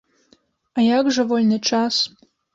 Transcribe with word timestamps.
А 0.77 0.85
як 0.97 1.11
жа 1.19 1.27
вольны 1.33 1.61
час? 1.69 2.01